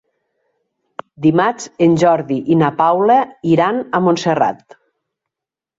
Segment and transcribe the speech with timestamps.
[1.25, 3.19] Dimarts en Jordi i na Paula
[3.55, 4.81] iran a Montserrat.